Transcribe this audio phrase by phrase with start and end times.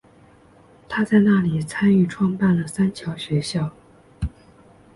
[0.89, 3.69] 她在那里参与创办了三桥学校。